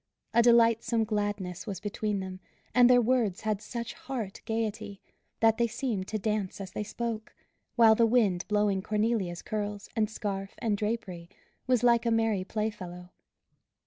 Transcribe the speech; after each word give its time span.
A 0.33 0.41
delightsome 0.41 1.03
gladness 1.03 1.67
was 1.67 1.79
between 1.79 2.21
them, 2.21 2.39
and 2.73 2.89
their 2.89 2.99
words 2.99 3.41
had 3.41 3.61
such 3.61 3.93
heart 3.93 4.41
gaiety, 4.45 4.99
that 5.41 5.59
they 5.59 5.67
seemed 5.67 6.07
to 6.07 6.17
dance 6.17 6.59
as 6.59 6.71
they 6.71 6.81
spoke; 6.83 7.35
while 7.75 7.93
the 7.93 8.07
wind 8.07 8.47
blowing 8.47 8.81
Cornelia's 8.81 9.43
curls, 9.43 9.89
and 9.95 10.09
scarf, 10.09 10.55
and 10.57 10.75
drapery, 10.75 11.29
was 11.67 11.83
like 11.83 12.07
a 12.07 12.11
merry 12.11 12.43
playfellow. 12.43 13.11